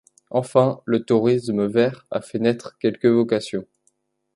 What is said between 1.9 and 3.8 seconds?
a fait naître quelques vocations.